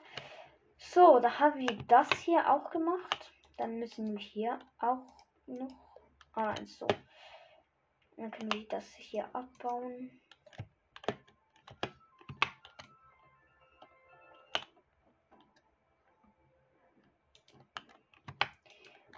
[0.79, 3.31] So, da haben wir das hier auch gemacht.
[3.59, 5.05] Dann müssen wir hier auch
[5.47, 5.99] noch.
[6.33, 6.87] Ah, so.
[8.17, 10.19] Dann können wir das hier abbauen.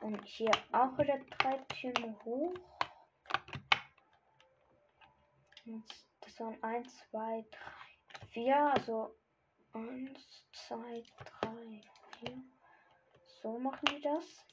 [0.00, 2.73] Und hier auch wieder drei Türme hoch.
[5.64, 8.56] Jetzt das waren 1, 2, 3, 4.
[8.56, 9.16] Also
[9.72, 11.02] 1, 2,
[11.40, 11.80] 3,
[12.20, 12.42] 4.
[13.42, 14.44] So machen wir das.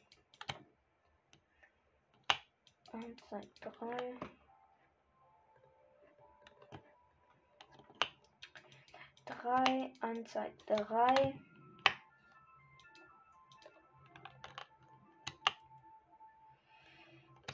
[2.93, 4.20] 1, 2, 3.
[9.41, 10.34] Drei, eins,
[10.68, 11.34] drei.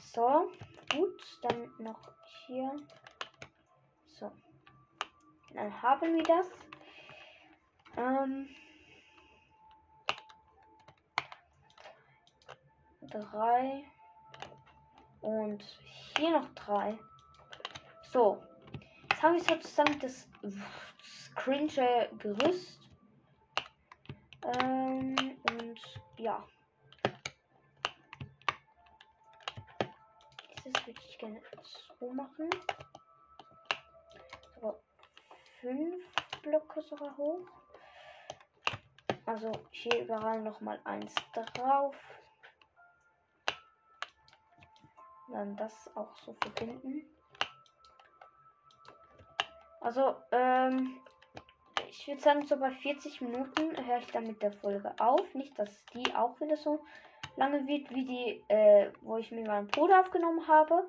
[0.00, 0.52] So,
[0.90, 2.14] gut, dann noch
[2.46, 2.76] hier.
[5.54, 6.50] Dann haben wir das.
[7.96, 8.48] Ähm,
[13.02, 13.84] drei.
[15.20, 15.64] Und
[16.16, 16.98] hier noch drei.
[18.12, 18.42] So.
[19.10, 20.28] Jetzt haben wir sozusagen das
[21.34, 22.78] cringe Gerüst.
[24.60, 25.16] Ähm,
[25.50, 25.80] und
[26.16, 26.44] ja.
[30.64, 31.42] Das würde ich gerne
[31.98, 32.48] so machen.
[35.60, 36.04] Fünf
[36.42, 37.46] Blöcke sogar hoch.
[39.26, 41.94] Also hier überall noch mal eins drauf.
[45.30, 47.04] Dann das auch so verbinden.
[49.80, 51.00] Also, ähm,
[51.88, 55.34] ich würde sagen, so bei 40 Minuten höre ich dann mit der Folge auf.
[55.34, 56.84] Nicht, dass die auch wieder so
[57.36, 60.88] lange wird wie die, äh, wo ich mit meinem Bruder aufgenommen habe.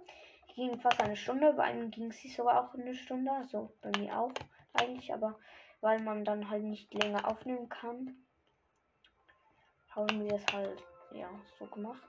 [0.49, 3.91] Die ging fast eine Stunde, bei einem ging sie sogar auch eine Stunde, also bei
[3.99, 4.32] mir auch
[4.80, 5.39] eigentlich, aber
[5.82, 8.25] weil man dann halt nicht länger aufnehmen kann,
[9.89, 12.07] haben wir das halt ja so gemacht.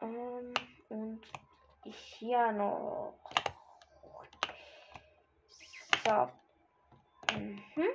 [0.00, 0.54] Ähm,
[0.88, 1.20] und
[1.84, 3.14] hier noch.
[6.04, 6.28] So.
[7.34, 7.88] Mhm.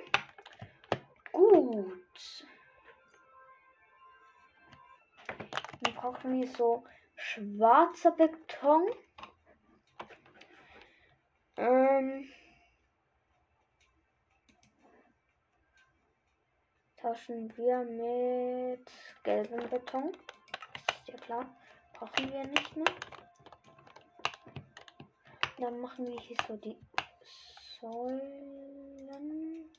[1.32, 2.46] Gut.
[5.80, 6.84] Dann brauchen wir so
[7.16, 8.90] schwarzer Beton.
[11.60, 12.26] Ähm.
[16.96, 18.90] Tauschen wir mit
[19.22, 20.10] gelbem Beton.
[20.12, 21.54] Ist ja klar.
[21.92, 22.94] Brauchen wir nicht mehr.
[25.58, 26.78] Dann machen wir hier so die
[27.78, 29.70] Säulen.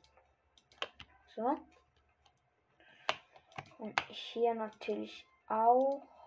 [1.35, 1.57] So.
[3.79, 6.20] Und hier natürlich auch.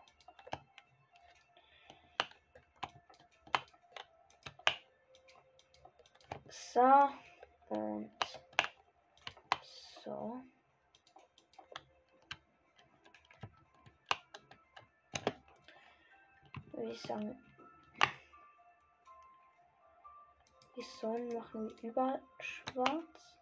[6.74, 7.08] So.
[7.68, 8.10] Und
[10.02, 10.42] so.
[16.72, 17.40] Würde sagen.
[20.74, 23.36] Die Säulen machen wir überall schwarz.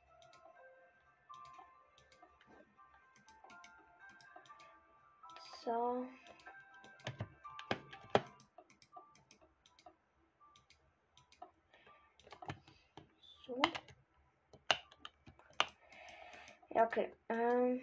[5.65, 6.07] So.
[13.53, 13.61] So.
[16.75, 17.13] Ja, okay.
[17.29, 17.81] Ähm.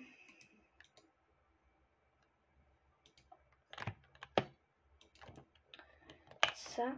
[6.56, 6.98] Zack.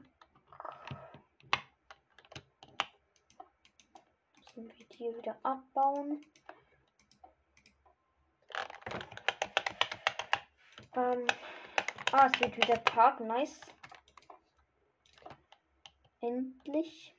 [4.56, 6.26] Müssen wir hier wieder abbauen.
[10.96, 11.28] Ähm.
[12.14, 13.20] Ah, es wird wieder Tag.
[13.20, 13.60] Nice.
[16.22, 17.14] Endlich.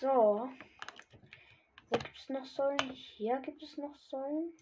[0.00, 0.48] So.
[1.90, 2.92] Wo gibt es noch Säulen?
[2.92, 4.52] Hier gibt es noch Säulen.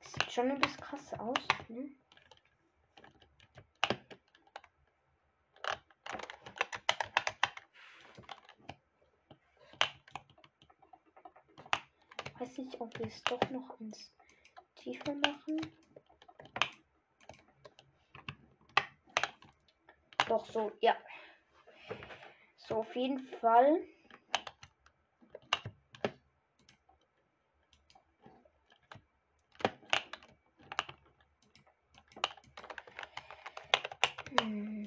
[0.00, 1.36] Sieht schon ein bisschen krass aus.
[1.68, 1.90] Ne?
[12.38, 14.10] Weiß nicht, ob wir es doch noch eins
[14.76, 15.83] tiefer machen.
[20.34, 20.96] Doch so, ja.
[22.56, 23.82] So, auf jeden Fall.
[34.42, 34.84] Mhm.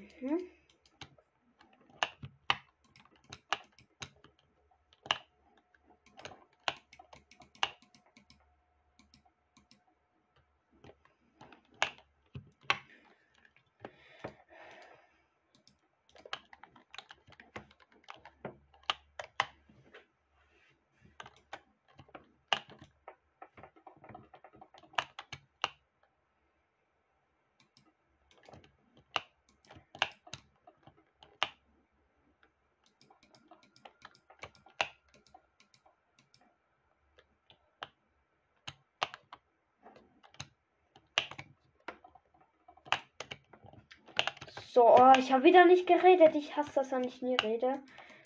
[44.77, 46.35] So, oh, ich habe wieder nicht geredet.
[46.35, 47.79] Ich hasse das, wenn ich nie rede.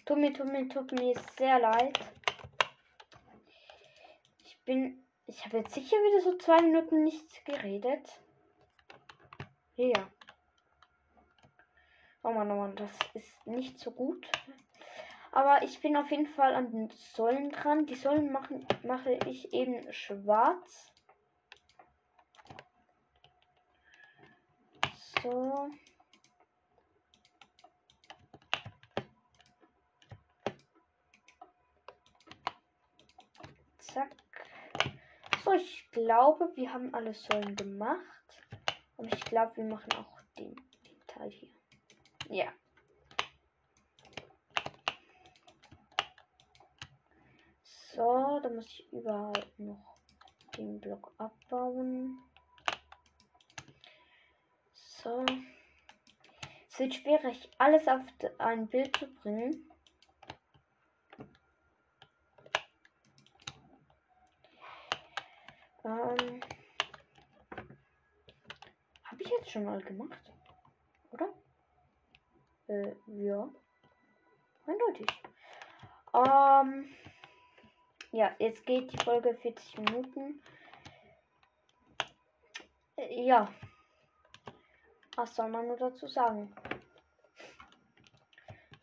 [0.05, 1.99] Tut mir, tut mir, tut mir sehr leid.
[4.43, 5.05] Ich bin.
[5.27, 8.19] Ich habe jetzt sicher wieder so zwei Minuten nicht geredet.
[9.75, 10.09] Ja.
[12.23, 14.29] Oh Mann, oh Mann, das ist nicht so gut.
[15.31, 17.85] Aber ich bin auf jeden Fall an den Säulen dran.
[17.85, 20.91] Die Säulen machen, mache ich eben schwarz.
[25.23, 25.69] So.
[33.93, 34.15] Zack.
[35.43, 37.97] So, ich glaube, wir haben alles schon gemacht.
[38.95, 41.49] Und ich glaube, wir machen auch den, den Teil hier.
[42.29, 42.53] Ja.
[47.63, 49.97] So, da muss ich überall noch
[50.55, 52.17] den Block abbauen.
[54.73, 55.25] So.
[56.69, 58.01] Es wird schwierig, alles auf
[58.37, 59.70] ein Bild zu bringen.
[65.83, 66.41] Ähm,
[69.03, 70.31] Habe ich jetzt schon mal gemacht?
[71.11, 71.29] Oder?
[72.67, 73.49] Äh, ja.
[74.67, 75.07] Eindeutig.
[76.13, 76.89] Ähm,
[78.11, 80.41] ja, jetzt geht die Folge 40 Minuten.
[82.97, 83.51] Äh, ja.
[85.15, 86.53] Was soll man nur dazu sagen?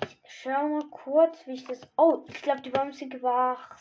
[0.03, 1.81] Ich schau mal kurz, wie ich das.
[1.97, 3.79] Oh, ich glaube, die Bäume sind gewachsen.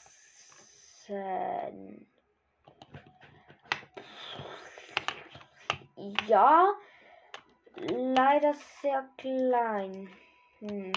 [5.97, 6.75] Ja,
[7.75, 10.07] leider sehr klein.
[10.59, 10.91] Hm.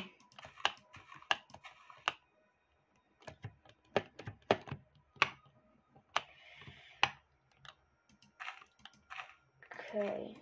[9.73, 10.37] Okay.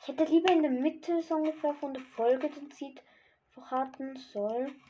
[0.00, 3.00] Ich hätte lieber in der Mitte so ungefähr von der Folge den Seed
[3.52, 4.82] verraten sollen,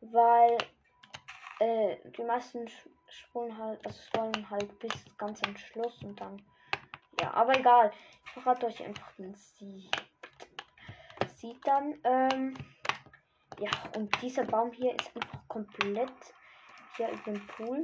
[0.00, 0.56] weil
[1.58, 2.66] äh, die meisten
[3.08, 6.40] spulen halt, also sollen halt bis ganz am Schluss und dann
[7.20, 7.92] ja, aber egal.
[8.24, 9.90] Ich verrate euch einfach den Sieg.
[11.36, 12.56] Sieht dann, ähm,
[13.58, 16.12] ja, und dieser Baum hier ist einfach komplett
[16.96, 17.82] hier über dem Pool.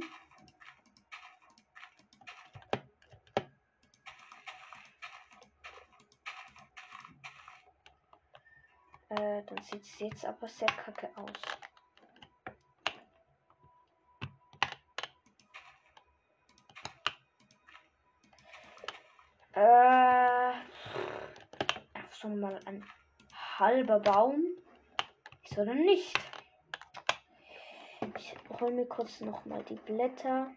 [9.09, 11.62] Äh, dann sieht es jetzt aber sehr kacke aus.
[19.63, 20.51] Äh,
[22.11, 22.83] schon mal ein
[23.57, 24.43] halber Baum.
[25.45, 26.13] Ist oder nicht?
[28.17, 30.51] Ich hole mir kurz noch mal die Blätter.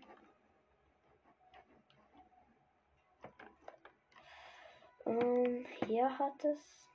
[5.06, 6.88] Ähm, hier hat es.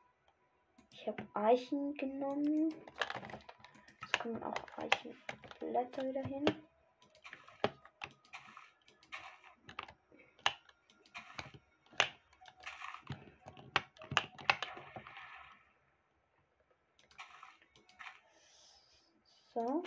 [0.91, 2.73] Ich habe Eichen genommen.
[4.01, 6.43] Jetzt kommen auch Eichenblätter wieder hin.
[19.53, 19.83] So.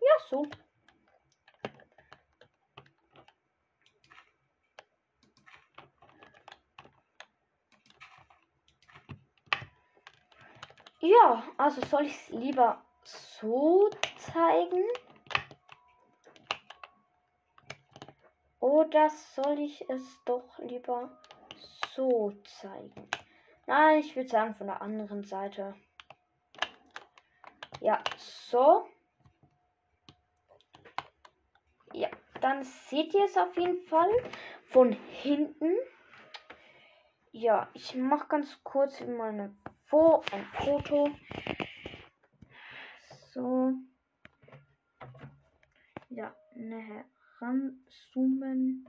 [0.00, 0.46] Ja, so.
[11.00, 14.84] Ja, also soll ich es lieber so zeigen?
[18.60, 21.10] Oder soll ich es doch lieber
[21.94, 23.08] so zeigen?
[23.66, 25.74] Nein, ich würde sagen von der anderen Seite.
[27.82, 28.88] Ja, so.
[31.92, 32.08] Ja,
[32.40, 34.08] dann seht ihr es auf jeden Fall
[34.70, 35.74] von hinten.
[37.32, 39.56] Ja, ich mache ganz kurz mal eine
[39.86, 41.10] Fo ein Foto.
[43.32, 43.72] So.
[46.08, 47.04] Ja, näher
[47.40, 48.88] ranzoomen.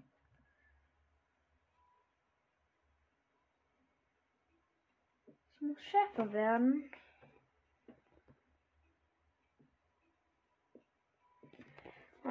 [5.26, 6.92] Es muss schärfer werden.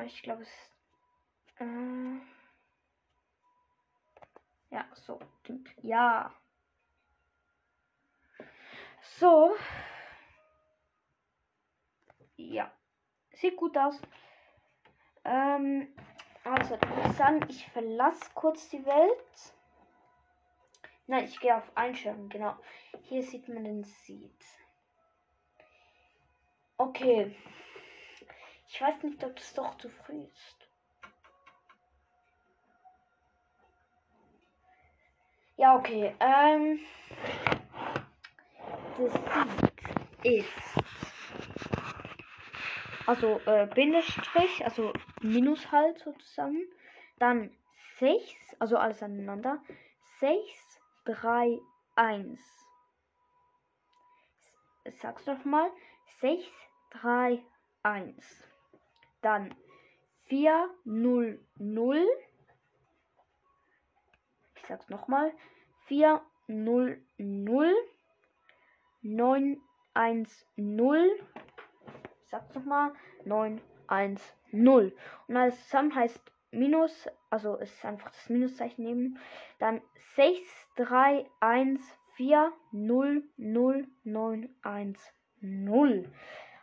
[0.00, 0.70] Ich glaube, es.
[1.58, 2.20] Äh,
[4.70, 5.20] ja, so.
[5.82, 6.34] Ja.
[9.18, 9.54] So.
[12.36, 12.72] Ja.
[13.34, 14.00] Sieht gut aus.
[15.24, 15.94] Ähm,
[16.44, 16.78] also,
[17.16, 19.54] sagen, ich verlasse kurz die Welt.
[21.06, 22.56] Nein, ich gehe auf Einstellungen, genau.
[23.02, 24.44] Hier sieht man den Seed.
[26.78, 27.36] Okay.
[28.74, 30.68] Ich weiß nicht, ob es doch zu früh ist.
[35.58, 36.14] Ja, okay.
[36.18, 36.80] Ähm,
[38.96, 39.14] das
[40.22, 40.48] ist
[43.06, 46.62] also äh, Bindestrich, also Minus halt sozusagen.
[47.18, 47.54] Dann
[47.98, 48.22] 6,
[48.58, 49.62] also alles aneinander.
[50.20, 50.40] 6,
[51.04, 51.60] 3,
[51.96, 52.40] 1.
[54.84, 55.70] Ich sag's noch mal.
[56.20, 56.42] 6,
[56.90, 57.44] 3,
[57.82, 58.51] 1.
[59.22, 59.54] Dann
[60.28, 62.06] 4, 0, 0.
[64.56, 65.32] Ich sag's nochmal.
[65.86, 67.74] 4, 0, 0.
[69.02, 69.60] 9,
[69.94, 71.20] 1, 0.
[72.24, 72.92] Ich sag's nochmal.
[73.24, 74.96] 9, 1, 0.
[75.28, 76.20] Und alles zusammen heißt
[76.54, 79.18] Minus, also ist einfach das Minuszeichen nehmen.
[79.58, 79.80] Dann
[80.16, 80.38] 6,
[80.76, 81.80] 3, 1,
[82.16, 86.12] 4, 0, 0, 9, 1, 0.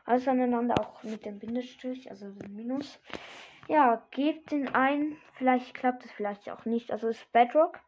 [0.09, 2.99] Alles aneinander, auch mit dem Bindestrich, also dem Minus.
[3.67, 5.15] Ja, gebt den ein.
[5.33, 6.91] Vielleicht klappt es, vielleicht auch nicht.
[6.91, 7.79] Also ist Bedrock.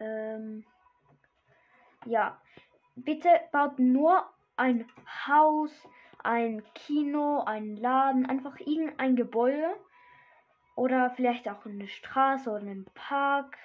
[0.00, 0.64] Ähm,
[2.06, 2.42] ja,
[2.96, 4.84] bitte baut nur ein
[5.28, 5.70] Haus,
[6.24, 9.76] ein Kino, ein Laden, einfach irgendein Gebäude.
[10.74, 13.56] Oder vielleicht auch eine Straße oder einen Park.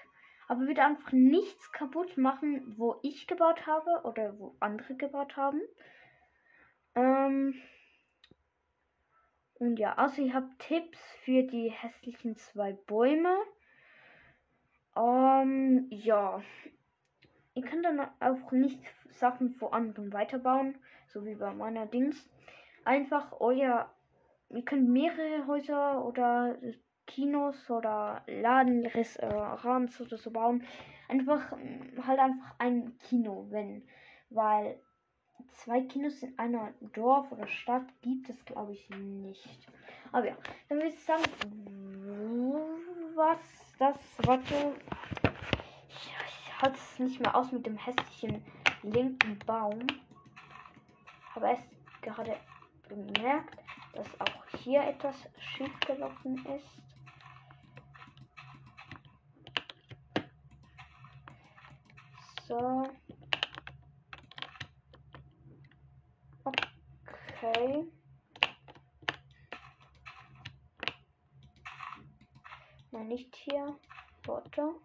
[0.47, 5.59] Aber bitte einfach nichts kaputt machen, wo ich gebaut habe oder wo andere gebaut haben.
[6.95, 7.55] Ähm
[9.59, 13.33] und ja, also ich habe Tipps für die hässlichen zwei Bäume.
[14.95, 16.41] Ähm, ja.
[17.55, 18.81] Ihr könnt dann auch nicht
[19.11, 20.75] Sachen vor anderen weiterbauen,
[21.07, 22.29] so wie bei meiner Dings.
[22.83, 23.89] Einfach euer,
[24.49, 26.57] ihr könnt mehrere Häuser oder
[27.05, 30.63] Kinos oder Laden, Restaurants oder so bauen.
[31.07, 31.51] Einfach
[32.05, 33.87] halt einfach ein Kino, wenn,
[34.29, 34.79] weil
[35.53, 39.67] zwei Kinos in einer Dorf oder Stadt gibt es, glaube ich, nicht.
[40.11, 40.35] Aber ja,
[40.69, 41.23] dann würde ich sagen,
[43.15, 43.39] was
[43.79, 44.75] das, warte,
[45.89, 48.43] ich, ich halte es nicht mehr aus mit dem hässlichen
[48.83, 49.85] linken Baum.
[51.33, 51.67] Habe erst
[52.01, 52.37] gerade
[52.87, 53.57] bemerkt,
[53.93, 56.83] dass auch hier etwas schief gelaufen ist.
[62.47, 62.83] So.
[67.43, 67.85] Okay.
[72.91, 73.77] Nein, nicht hier.
[74.25, 74.75] Warte.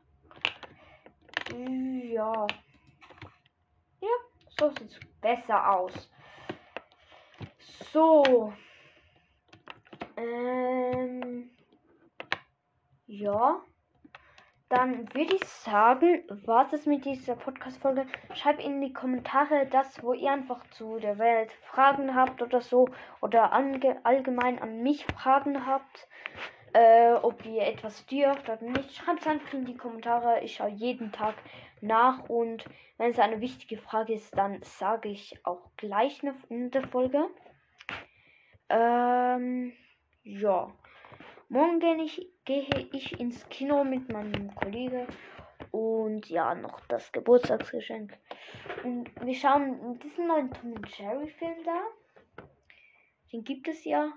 [1.52, 2.46] Ja.
[4.00, 4.08] Ja,
[4.58, 6.10] so sieht es besser aus.
[7.92, 8.52] So.
[10.16, 11.50] Ähm.
[13.06, 13.62] Ja
[14.68, 18.06] dann würde ich sagen, war es mit dieser Podcast-Folge.
[18.34, 22.86] Schreibt in die Kommentare das, wo ihr einfach zu der Welt Fragen habt oder so.
[23.22, 26.08] Oder allgemein an mich Fragen habt.
[26.74, 28.94] Äh, ob ihr etwas dürft oder nicht.
[28.94, 30.40] Schreibt es einfach in die Kommentare.
[30.42, 31.34] Ich schaue jeden Tag
[31.80, 32.28] nach.
[32.28, 32.66] Und
[32.98, 37.26] wenn es eine wichtige Frage ist, dann sage ich auch gleich in der Folge.
[38.68, 39.72] Ähm,
[40.24, 40.70] ja.
[41.50, 45.06] Morgen gehe ich, gehe ich ins Kino mit meinem Kollegen
[45.70, 48.12] und ja, noch das Geburtstagsgeschenk.
[48.84, 52.44] Und wir schauen diesen neuen Tom Jerry Film da.
[53.32, 54.12] Den gibt es ja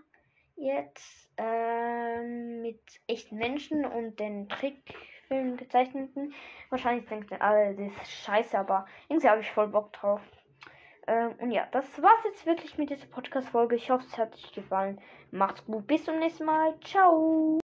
[0.58, 6.34] jetzt ähm, mit echten Menschen und den Trickfilm gezeichneten.
[6.70, 10.22] Wahrscheinlich denkt ihr alle, das ist scheiße, aber irgendwie habe ich voll Bock drauf.
[11.12, 13.76] Ähm, und ja, das war's jetzt wirklich mit dieser Podcast-Folge.
[13.76, 14.98] Ich hoffe, es hat euch gefallen.
[15.32, 16.74] Macht's gut, bis zum nächsten Mal.
[16.80, 17.60] Ciao.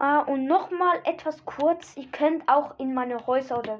[0.00, 1.96] Ah, und nochmal etwas kurz.
[1.96, 3.78] Ihr könnt auch in meine Häuser oder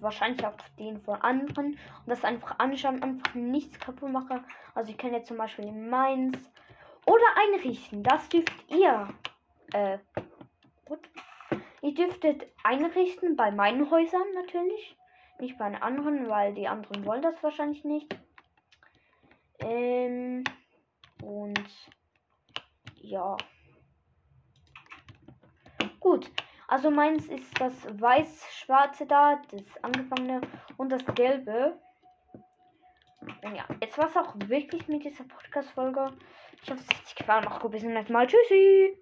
[0.00, 4.44] wahrscheinlich auch den von anderen und das einfach anschauen, einfach nichts kaputt machen.
[4.74, 6.36] Also ich könnt jetzt zum Beispiel meins
[7.06, 8.02] oder einrichten.
[8.02, 9.08] Das dürft ihr.
[9.72, 9.98] Äh,
[10.84, 11.00] gut.
[11.80, 14.97] Ihr dürftet einrichten bei meinen Häusern natürlich.
[15.40, 18.14] Nicht bei den anderen, weil die anderen wollen das wahrscheinlich nicht.
[19.60, 20.44] Ähm,
[21.22, 21.64] und
[22.96, 23.36] ja.
[26.00, 26.30] Gut.
[26.66, 30.42] Also meins ist das weiß-schwarze da, das angefangene
[30.76, 31.80] und das gelbe.
[33.22, 36.12] Und ja, jetzt war es auch wirklich mit dieser Podcast-Folge.
[36.62, 37.44] Ich hoffe, es hat euch gefallen.
[37.44, 38.26] Macht gut, bis zum nächsten Mal.
[38.26, 38.98] Tschüssi!